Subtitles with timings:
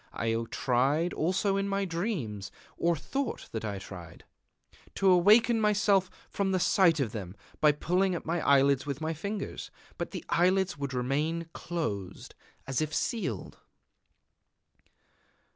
[0.11, 4.23] I tried also in my dreams or thought that I tried
[4.95, 9.13] to awaken myself from the sight of them by pulling at my eyelids with my
[9.13, 9.69] fingers;
[9.99, 12.33] but the eyelids would remain closed,
[12.65, 13.59] as if sealed....